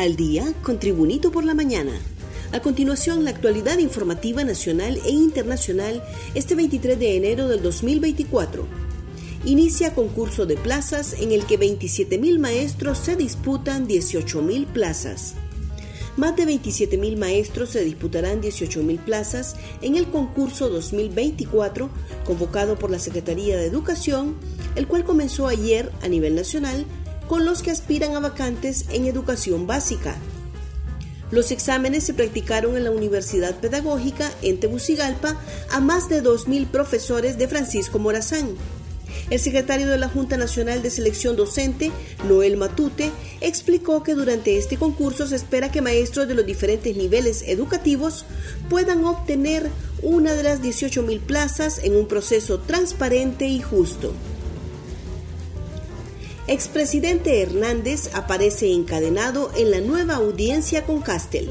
Al 0.00 0.16
día 0.16 0.54
con 0.62 0.78
Tribunito 0.78 1.30
por 1.30 1.44
la 1.44 1.52
mañana. 1.52 1.92
A 2.52 2.60
continuación, 2.60 3.22
la 3.22 3.32
actualidad 3.32 3.76
informativa 3.76 4.42
nacional 4.44 4.98
e 5.04 5.10
internacional 5.10 6.02
este 6.34 6.54
23 6.54 6.98
de 6.98 7.16
enero 7.18 7.48
del 7.48 7.60
2024. 7.60 8.64
Inicia 9.44 9.94
concurso 9.94 10.46
de 10.46 10.56
plazas 10.56 11.12
en 11.20 11.32
el 11.32 11.44
que 11.44 11.60
27.000 11.60 12.38
maestros 12.38 12.96
se 12.96 13.14
disputan 13.14 13.86
18.000 13.86 14.64
plazas. 14.68 15.34
Más 16.16 16.34
de 16.34 16.46
27.000 16.46 17.18
maestros 17.18 17.68
se 17.68 17.84
disputarán 17.84 18.40
18.000 18.40 19.00
plazas 19.00 19.56
en 19.82 19.96
el 19.96 20.06
concurso 20.06 20.70
2024 20.70 21.90
convocado 22.24 22.78
por 22.78 22.90
la 22.90 22.98
Secretaría 22.98 23.58
de 23.58 23.66
Educación, 23.66 24.34
el 24.76 24.86
cual 24.86 25.04
comenzó 25.04 25.46
ayer 25.46 25.92
a 26.00 26.08
nivel 26.08 26.36
nacional 26.36 26.86
con 27.30 27.44
los 27.44 27.62
que 27.62 27.70
aspiran 27.70 28.16
a 28.16 28.18
vacantes 28.18 28.86
en 28.90 29.06
educación 29.06 29.68
básica. 29.68 30.16
Los 31.30 31.52
exámenes 31.52 32.02
se 32.02 32.12
practicaron 32.12 32.76
en 32.76 32.82
la 32.82 32.90
Universidad 32.90 33.60
Pedagógica 33.60 34.32
en 34.42 34.58
Tegucigalpa 34.58 35.40
a 35.70 35.78
más 35.78 36.08
de 36.08 36.24
2.000 36.24 36.66
profesores 36.66 37.38
de 37.38 37.46
Francisco 37.46 38.00
Morazán. 38.00 38.56
El 39.30 39.38
secretario 39.38 39.86
de 39.86 39.96
la 39.96 40.08
Junta 40.08 40.36
Nacional 40.38 40.82
de 40.82 40.90
Selección 40.90 41.36
Docente, 41.36 41.92
Noel 42.26 42.56
Matute, 42.56 43.12
explicó 43.40 44.02
que 44.02 44.16
durante 44.16 44.58
este 44.58 44.76
concurso 44.76 45.24
se 45.28 45.36
espera 45.36 45.70
que 45.70 45.82
maestros 45.82 46.26
de 46.26 46.34
los 46.34 46.44
diferentes 46.44 46.96
niveles 46.96 47.44
educativos 47.46 48.24
puedan 48.68 49.04
obtener 49.04 49.70
una 50.02 50.34
de 50.34 50.42
las 50.42 50.62
18.000 50.62 51.20
plazas 51.20 51.78
en 51.84 51.94
un 51.94 52.08
proceso 52.08 52.58
transparente 52.58 53.46
y 53.46 53.60
justo. 53.60 54.14
Expresidente 56.50 57.42
Hernández 57.42 58.10
aparece 58.12 58.72
encadenado 58.72 59.52
en 59.56 59.70
la 59.70 59.80
nueva 59.80 60.16
audiencia 60.16 60.84
con 60.84 61.00
Castel. 61.00 61.48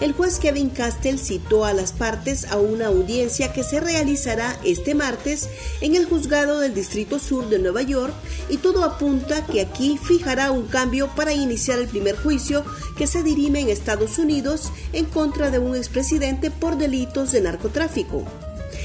El 0.00 0.12
juez 0.12 0.38
Kevin 0.38 0.70
Castell 0.70 1.18
citó 1.18 1.64
a 1.64 1.72
las 1.72 1.90
partes 1.90 2.44
a 2.52 2.58
una 2.58 2.86
audiencia 2.86 3.52
que 3.52 3.64
se 3.64 3.80
realizará 3.80 4.56
este 4.62 4.94
martes 4.94 5.48
en 5.80 5.96
el 5.96 6.04
juzgado 6.04 6.60
del 6.60 6.74
Distrito 6.74 7.18
Sur 7.18 7.48
de 7.48 7.58
Nueva 7.58 7.82
York 7.82 8.14
y 8.48 8.58
todo 8.58 8.84
apunta 8.84 9.44
que 9.46 9.60
aquí 9.60 9.98
fijará 10.00 10.52
un 10.52 10.68
cambio 10.68 11.10
para 11.16 11.32
iniciar 11.32 11.80
el 11.80 11.88
primer 11.88 12.16
juicio 12.16 12.64
que 12.96 13.08
se 13.08 13.24
dirime 13.24 13.62
en 13.62 13.68
Estados 13.68 14.16
Unidos 14.16 14.70
en 14.92 15.06
contra 15.06 15.50
de 15.50 15.58
un 15.58 15.74
expresidente 15.74 16.52
por 16.52 16.78
delitos 16.78 17.32
de 17.32 17.40
narcotráfico. 17.40 18.24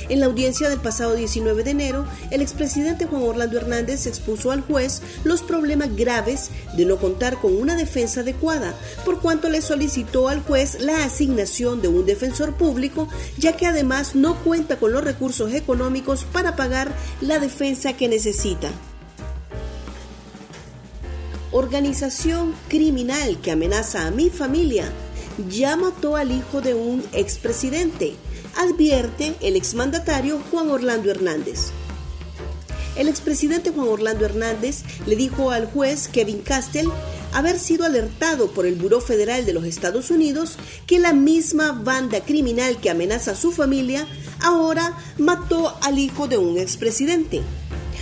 En 0.10 0.22
la 0.22 0.28
audiencia 0.28 0.70
del 0.70 0.80
pasado 0.80 1.16
19 1.16 1.64
de 1.64 1.72
enero, 1.72 2.06
el 2.32 2.42
expresidente 2.42 3.06
Juan 3.06 3.24
Orlando 3.24 3.58
Hernández 3.58 4.08
expuso 4.08 4.52
al 4.52 4.62
juez 4.62 5.02
los 5.26 5.42
problemas 5.42 5.94
graves 5.98 6.50
de 6.78 6.86
no 6.86 6.98
contar 6.98 7.38
con 7.42 7.54
una 7.56 7.76
defensa 7.76 8.22
adecuada, 8.22 8.74
por 9.04 9.20
cuanto 9.20 9.50
le 9.50 9.62
solicitó 9.62 10.30
al 10.30 10.42
juez 10.42 10.80
la 10.80 11.04
asignación 11.04 11.82
de 11.82 11.90
un 11.90 12.06
defensor 12.06 12.56
público, 12.56 13.10
ya 13.38 13.58
que 13.58 13.66
además 13.66 14.16
no 14.16 14.36
cuenta 14.44 14.78
con 14.78 14.94
los 14.94 15.04
recursos 15.04 15.54
económicos 15.54 16.24
para 16.24 16.56
pagar 16.56 16.90
la 17.20 17.40
defensa 17.40 17.94
que 17.94 18.08
necesita. 18.08 18.70
Organización 21.52 22.54
criminal 22.70 23.42
que 23.42 23.52
amenaza 23.52 24.08
a 24.08 24.12
mi 24.12 24.30
familia 24.30 24.86
ya 25.50 25.76
mató 25.76 26.16
al 26.16 26.32
hijo 26.32 26.62
de 26.62 26.74
un 26.74 27.04
expresidente 27.12 28.16
advierte 28.58 29.36
el 29.42 29.56
exmandatario 29.56 30.42
Juan 30.52 30.70
Orlando 30.70 31.12
Hernández. 31.12 31.72
El 32.98 33.08
expresidente 33.08 33.70
Juan 33.70 33.88
Orlando 33.88 34.26
Hernández 34.26 34.82
le 35.06 35.16
dijo 35.16 35.52
al 35.52 35.68
juez 35.68 36.08
Kevin 36.08 36.42
Castell 36.42 36.90
haber 37.32 37.60
sido 37.60 37.86
alertado 37.86 38.50
por 38.52 38.66
el 38.66 38.76
Buró 38.76 39.02
Federal 39.02 39.46
de 39.46 39.54
los 39.54 39.66
Estados 39.66 40.10
Unidos 40.10 40.58
que 40.88 40.98
la 40.98 41.14
misma 41.14 41.74
banda 41.74 42.22
criminal 42.22 42.80
que 42.80 42.90
amenaza 42.90 43.32
a 43.32 43.36
su 43.36 43.52
familia 43.52 44.08
ahora 44.42 44.98
mató 45.20 45.78
al 45.84 46.00
hijo 46.00 46.28
de 46.28 46.40
un 46.40 46.58
expresidente. 46.58 47.44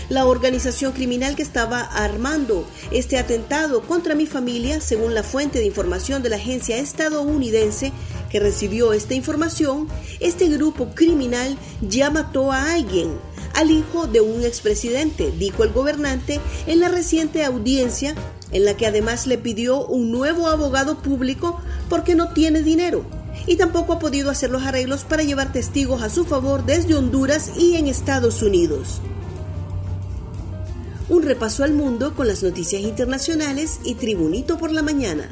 La 0.08 0.28
organización 0.28 0.91
criminal 0.91 1.35
que 1.35 1.41
estaba 1.41 1.81
armando 1.81 2.66
este 2.91 3.18
atentado 3.18 3.81
contra 3.81 4.13
mi 4.13 4.28
familia, 4.28 4.79
según 4.79 5.16
la 5.16 5.24
fuente 5.24 5.58
de 5.58 5.66
información 5.66 6.22
de 6.22 6.29
la 6.29 6.35
agencia 6.35 6.78
estadounidense, 6.78 7.91
que 8.30 8.40
recibió 8.40 8.94
esta 8.94 9.13
información, 9.13 9.88
este 10.19 10.50
grupo 10.50 10.90
criminal 10.96 11.58
ya 11.81 12.09
mató 12.09 12.52
a 12.52 12.74
alguien, 12.74 13.09
al 13.53 13.72
hijo 13.72 14.08
de 14.08 14.22
un 14.22 14.44
expresidente, 14.44 15.31
dijo 15.31 15.63
el 15.63 15.72
gobernante 15.72 16.40
en 16.68 16.80
la 16.80 16.90
reciente 16.90 17.44
audiencia, 17.44 18.16
en 18.52 18.66
la 18.66 18.75
que 18.75 18.85
además 18.85 19.28
le 19.28 19.38
pidió 19.38 19.85
un 19.85 20.12
nuevo 20.12 20.47
abogado 20.47 21.02
público 21.02 21.59
porque 21.90 22.16
no 22.16 22.30
tiene 22.34 22.62
dinero 22.62 23.06
y 23.47 23.58
tampoco 23.58 23.94
ha 23.94 24.00
podido 24.00 24.30
hacer 24.30 24.50
los 24.50 24.64
arreglos 24.64 25.03
para 25.03 25.24
llevar 25.24 25.52
testigos 25.52 26.02
a 26.02 26.09
su 26.09 26.25
favor 26.25 26.66
desde 26.66 26.96
Honduras 26.96 27.52
y 27.58 27.75
en 27.75 27.88
Estados 27.88 28.41
Unidos. 28.41 29.02
Un 31.09 31.24
repaso 31.24 31.64
al 31.64 31.74
mundo 31.74 32.16
con 32.16 32.28
las 32.28 32.41
noticias 32.41 32.81
internacionales 32.81 33.80
y 33.84 33.96
Tribunito 33.96 34.58
por 34.58 34.72
la 34.72 34.81
mañana 34.81 35.30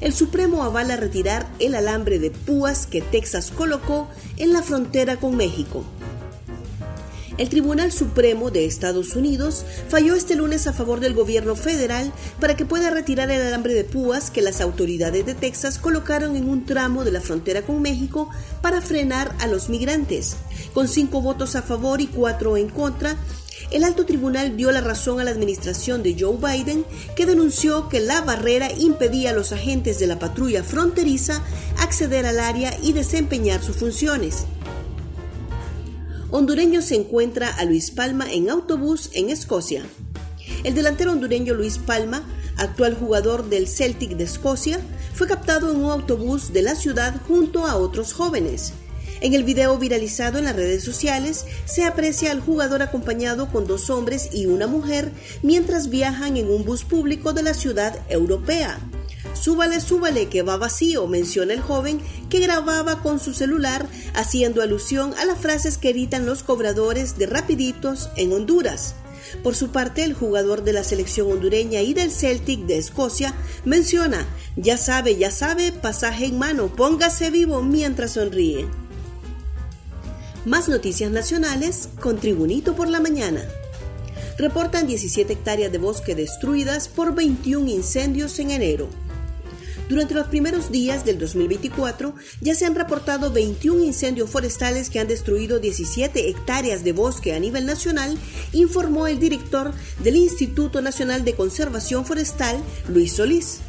el 0.00 0.14
Supremo 0.14 0.62
avala 0.62 0.96
retirar 0.96 1.46
el 1.58 1.74
alambre 1.74 2.18
de 2.18 2.30
púas 2.30 2.86
que 2.86 3.02
Texas 3.02 3.52
colocó 3.54 4.08
en 4.36 4.52
la 4.52 4.62
frontera 4.62 5.16
con 5.16 5.36
México. 5.36 5.84
El 7.40 7.48
Tribunal 7.48 7.90
Supremo 7.90 8.50
de 8.50 8.66
Estados 8.66 9.16
Unidos 9.16 9.64
falló 9.88 10.14
este 10.14 10.34
lunes 10.36 10.66
a 10.66 10.74
favor 10.74 11.00
del 11.00 11.14
gobierno 11.14 11.56
federal 11.56 12.12
para 12.38 12.54
que 12.54 12.66
pueda 12.66 12.90
retirar 12.90 13.30
el 13.30 13.40
alambre 13.40 13.72
de 13.72 13.84
púas 13.84 14.30
que 14.30 14.42
las 14.42 14.60
autoridades 14.60 15.24
de 15.24 15.34
Texas 15.34 15.78
colocaron 15.78 16.36
en 16.36 16.50
un 16.50 16.66
tramo 16.66 17.02
de 17.02 17.12
la 17.12 17.22
frontera 17.22 17.62
con 17.62 17.80
México 17.80 18.28
para 18.60 18.82
frenar 18.82 19.34
a 19.38 19.46
los 19.46 19.70
migrantes. 19.70 20.36
Con 20.74 20.86
cinco 20.86 21.22
votos 21.22 21.56
a 21.56 21.62
favor 21.62 22.02
y 22.02 22.08
cuatro 22.08 22.58
en 22.58 22.68
contra, 22.68 23.16
el 23.70 23.84
alto 23.84 24.04
tribunal 24.06 24.56
dio 24.56 24.72
la 24.72 24.80
razón 24.80 25.20
a 25.20 25.24
la 25.24 25.30
administración 25.30 26.02
de 26.02 26.16
Joe 26.18 26.36
Biden, 26.36 26.84
que 27.14 27.26
denunció 27.26 27.88
que 27.88 28.00
la 28.00 28.20
barrera 28.22 28.70
impedía 28.72 29.30
a 29.30 29.34
los 29.34 29.52
agentes 29.52 29.98
de 29.98 30.06
la 30.06 30.18
patrulla 30.18 30.64
fronteriza 30.64 31.42
acceder 31.78 32.26
al 32.26 32.40
área 32.40 32.76
y 32.82 32.92
desempeñar 32.92 33.62
sus 33.62 33.76
funciones. 33.76 34.44
Hondureño 36.30 36.80
se 36.80 36.94
encuentra 36.94 37.48
a 37.48 37.64
Luis 37.64 37.90
Palma 37.90 38.32
en 38.32 38.50
autobús 38.50 39.10
en 39.14 39.30
Escocia. 39.30 39.84
El 40.62 40.74
delantero 40.74 41.12
hondureño 41.12 41.54
Luis 41.54 41.78
Palma, 41.78 42.22
actual 42.56 42.94
jugador 42.94 43.48
del 43.48 43.66
Celtic 43.66 44.10
de 44.10 44.24
Escocia, 44.24 44.80
fue 45.14 45.26
captado 45.26 45.70
en 45.70 45.78
un 45.78 45.90
autobús 45.90 46.52
de 46.52 46.62
la 46.62 46.74
ciudad 46.74 47.20
junto 47.26 47.66
a 47.66 47.76
otros 47.76 48.12
jóvenes. 48.12 48.72
En 49.20 49.34
el 49.34 49.44
video 49.44 49.76
viralizado 49.76 50.38
en 50.38 50.44
las 50.44 50.56
redes 50.56 50.82
sociales 50.82 51.44
se 51.66 51.84
aprecia 51.84 52.32
al 52.32 52.40
jugador 52.40 52.80
acompañado 52.80 53.50
con 53.50 53.66
dos 53.66 53.90
hombres 53.90 54.30
y 54.32 54.46
una 54.46 54.66
mujer 54.66 55.12
mientras 55.42 55.90
viajan 55.90 56.38
en 56.38 56.50
un 56.50 56.64
bus 56.64 56.84
público 56.84 57.34
de 57.34 57.42
la 57.42 57.52
ciudad 57.52 57.98
europea. 58.08 58.80
Súbale, 59.34 59.80
súbale, 59.80 60.28
que 60.28 60.40
va 60.42 60.56
vacío, 60.56 61.06
menciona 61.06 61.52
el 61.52 61.60
joven 61.60 62.00
que 62.30 62.40
grababa 62.40 63.02
con 63.02 63.20
su 63.20 63.34
celular 63.34 63.86
haciendo 64.14 64.62
alusión 64.62 65.12
a 65.18 65.26
las 65.26 65.38
frases 65.38 65.76
que 65.76 65.92
gritan 65.92 66.24
los 66.24 66.42
cobradores 66.42 67.18
de 67.18 67.26
rapiditos 67.26 68.08
en 68.16 68.32
Honduras. 68.32 68.94
Por 69.42 69.54
su 69.54 69.70
parte, 69.70 70.02
el 70.02 70.14
jugador 70.14 70.64
de 70.64 70.72
la 70.72 70.82
selección 70.82 71.30
hondureña 71.30 71.82
y 71.82 71.92
del 71.92 72.10
Celtic 72.10 72.60
de 72.60 72.78
Escocia 72.78 73.34
menciona, 73.66 74.26
ya 74.56 74.78
sabe, 74.78 75.16
ya 75.16 75.30
sabe, 75.30 75.72
pasaje 75.72 76.24
en 76.24 76.38
mano, 76.38 76.68
póngase 76.74 77.30
vivo 77.30 77.62
mientras 77.62 78.12
sonríe. 78.12 78.66
Más 80.46 80.70
noticias 80.70 81.10
nacionales 81.10 81.90
con 82.00 82.18
Tribunito 82.18 82.74
por 82.74 82.88
la 82.88 82.98
Mañana. 82.98 83.44
Reportan 84.38 84.86
17 84.86 85.34
hectáreas 85.34 85.70
de 85.70 85.76
bosque 85.76 86.14
destruidas 86.14 86.88
por 86.88 87.14
21 87.14 87.68
incendios 87.68 88.38
en 88.38 88.50
enero. 88.50 88.88
Durante 89.90 90.14
los 90.14 90.28
primeros 90.28 90.70
días 90.70 91.04
del 91.04 91.18
2024 91.18 92.14
ya 92.40 92.54
se 92.54 92.64
han 92.64 92.74
reportado 92.74 93.30
21 93.30 93.84
incendios 93.84 94.30
forestales 94.30 94.88
que 94.88 94.98
han 94.98 95.08
destruido 95.08 95.58
17 95.58 96.30
hectáreas 96.30 96.84
de 96.84 96.92
bosque 96.92 97.34
a 97.34 97.38
nivel 97.38 97.66
nacional, 97.66 98.16
informó 98.54 99.08
el 99.08 99.18
director 99.18 99.74
del 100.02 100.16
Instituto 100.16 100.80
Nacional 100.80 101.22
de 101.22 101.34
Conservación 101.34 102.06
Forestal, 102.06 102.56
Luis 102.88 103.12
Solís 103.12 103.60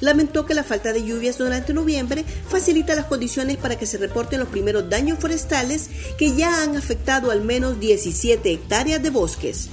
lamentó 0.00 0.46
que 0.46 0.54
la 0.54 0.64
falta 0.64 0.92
de 0.92 1.04
lluvias 1.04 1.38
durante 1.38 1.72
noviembre 1.72 2.24
facilita 2.48 2.94
las 2.94 3.06
condiciones 3.06 3.56
para 3.56 3.76
que 3.76 3.86
se 3.86 3.98
reporten 3.98 4.40
los 4.40 4.48
primeros 4.48 4.88
daños 4.88 5.18
forestales 5.18 5.88
que 6.16 6.34
ya 6.34 6.62
han 6.62 6.76
afectado 6.76 7.30
al 7.30 7.42
menos 7.42 7.80
17 7.80 8.52
hectáreas 8.52 9.02
de 9.02 9.10
bosques. 9.10 9.68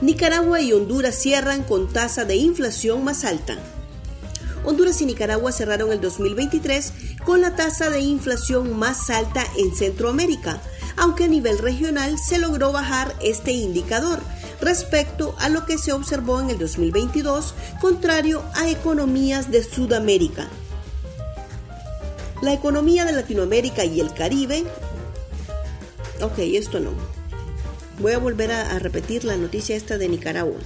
Nicaragua 0.00 0.60
y 0.60 0.72
Honduras 0.72 1.14
cierran 1.14 1.62
con 1.62 1.92
tasa 1.92 2.24
de 2.24 2.36
inflación 2.36 3.04
más 3.04 3.24
alta. 3.24 3.58
Honduras 4.64 5.00
y 5.00 5.06
Nicaragua 5.06 5.52
cerraron 5.52 5.92
el 5.92 6.00
2023 6.00 6.92
con 7.24 7.40
la 7.40 7.54
tasa 7.56 7.90
de 7.90 8.00
inflación 8.00 8.78
más 8.78 9.10
alta 9.10 9.44
en 9.56 9.74
Centroamérica, 9.74 10.60
aunque 10.96 11.24
a 11.24 11.28
nivel 11.28 11.58
regional 11.58 12.18
se 12.18 12.38
logró 12.38 12.72
bajar 12.72 13.14
este 13.22 13.52
indicador 13.52 14.20
respecto 14.60 15.34
a 15.38 15.48
lo 15.48 15.66
que 15.66 15.78
se 15.78 15.92
observó 15.92 16.40
en 16.40 16.50
el 16.50 16.58
2022, 16.58 17.54
contrario 17.80 18.42
a 18.54 18.68
economías 18.68 19.50
de 19.50 19.62
Sudamérica. 19.62 20.48
La 22.42 22.52
economía 22.52 23.04
de 23.04 23.12
Latinoamérica 23.12 23.84
y 23.84 24.00
el 24.00 24.12
Caribe... 24.14 24.64
Ok, 26.22 26.38
esto 26.38 26.80
no. 26.80 26.90
Voy 27.98 28.12
a 28.12 28.18
volver 28.18 28.52
a, 28.52 28.72
a 28.72 28.78
repetir 28.78 29.24
la 29.24 29.36
noticia 29.36 29.76
esta 29.76 29.98
de 29.98 30.08
Nicaragua. 30.08 30.58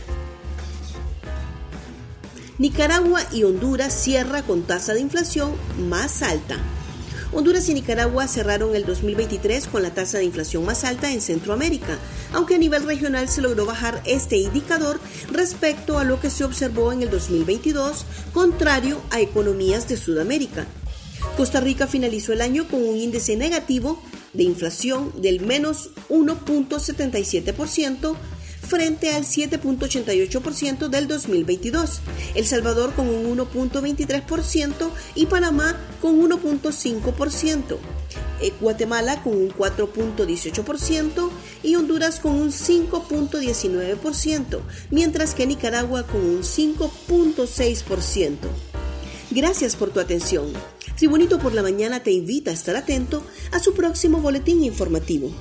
Nicaragua 2.58 3.20
y 3.32 3.43
Honduras 3.43 3.93
cierra 3.93 4.43
con 4.43 4.62
tasa 4.62 4.94
de 4.94 5.00
inflación 5.00 5.52
más 5.88 6.23
alta. 6.23 6.58
Honduras 7.35 7.69
y 7.69 7.75
Nicaragua 7.75 8.29
cerraron 8.29 8.77
el 8.77 8.87
2023 8.87 9.67
con 9.67 9.83
la 9.83 9.93
tasa 9.93 10.19
de 10.19 10.25
inflación 10.25 10.65
más 10.65 10.85
alta 10.85 11.11
en 11.11 11.21
Centroamérica, 11.21 11.99
aunque 12.33 12.55
a 12.55 12.59
nivel 12.59 12.85
regional 12.85 13.29
se 13.29 13.43
logró 13.43 13.67
bajar 13.67 14.01
este 14.07 14.37
indicador 14.37 15.01
respecto 15.33 15.99
a 15.99 16.05
lo 16.05 16.21
que 16.21 16.31
se 16.31 16.45
observó 16.45 16.93
en 16.93 17.03
el 17.03 17.11
2022, 17.11 18.05
contrario 18.33 19.01
a 19.11 19.21
economías 19.21 19.89
de 19.89 19.97
Sudamérica. 19.97 20.65
Costa 21.37 21.61
Rica 21.61 21.89
finalizó 21.89 22.33
el 22.33 22.41
año 22.41 22.69
con 22.69 22.85
un 22.85 22.97
índice 22.97 23.37
negativo 23.37 24.01
de 24.33 24.45
inflación 24.45 25.13
del 25.21 25.41
menos 25.41 25.91
1.77%, 26.11 28.15
frente 28.64 29.14
al 29.14 29.25
7.88% 29.25 30.88
del 30.88 31.06
2022, 31.06 32.00
El 32.34 32.46
Salvador 32.46 32.94
con 32.94 33.08
un 33.08 33.37
1.23% 33.37 34.90
y 35.14 35.26
Panamá 35.26 35.76
con 36.00 36.19
1.5%, 36.20 37.76
eh, 38.40 38.52
Guatemala 38.61 39.22
con 39.22 39.34
un 39.34 39.50
4.18% 39.50 41.31
y 41.62 41.76
Honduras 41.76 42.19
con 42.20 42.32
un 42.32 42.50
5.19%, 42.50 44.61
mientras 44.90 45.34
que 45.34 45.46
Nicaragua 45.46 46.06
con 46.06 46.20
un 46.20 46.43
5.6%. 46.43 48.38
Gracias 49.31 49.76
por 49.76 49.90
tu 49.90 50.00
atención. 50.00 50.52
Tribunito 50.96 51.38
por 51.38 51.55
la 51.55 51.62
Mañana 51.62 52.00
te 52.00 52.11
invita 52.12 52.50
a 52.50 52.55
estar 52.55 52.76
atento 52.76 53.25
a 53.50 53.58
su 53.58 53.75
próximo 53.75 54.20
boletín 54.20 54.62
informativo. 54.62 55.32